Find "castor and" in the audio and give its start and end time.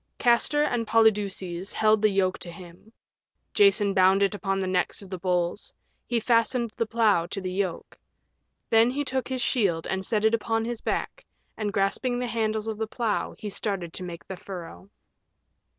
0.17-0.87